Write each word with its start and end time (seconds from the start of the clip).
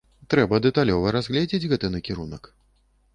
Трэба 0.33 0.59
дэталёва 0.65 1.11
разгледзіць 1.15 1.69
гэты 1.73 1.91
накірунак. 1.97 2.43